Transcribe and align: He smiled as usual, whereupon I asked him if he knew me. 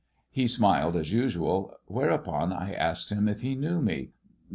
He 0.31 0.47
smiled 0.47 0.95
as 0.95 1.13
usual, 1.13 1.75
whereupon 1.85 2.51
I 2.51 2.73
asked 2.73 3.11
him 3.11 3.27
if 3.27 3.41
he 3.41 3.53
knew 3.53 3.83
me. 3.83 4.09